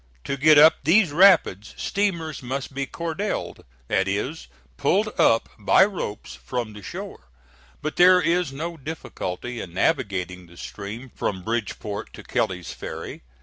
[0.23, 6.33] To get up these rapids, steamers must be cordelled; that is, pulled up by ropes
[6.33, 7.29] from the shore.
[7.83, 13.21] But there is no difficulty in navigating the stream from Bridgeport to Kelly's Ferry.